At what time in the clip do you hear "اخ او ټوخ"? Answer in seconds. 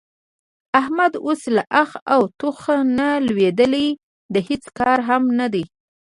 1.81-2.59